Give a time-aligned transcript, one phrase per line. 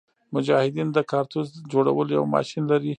[0.33, 2.89] مجاهدین د کارتوس جوړولو یو ماشین لري.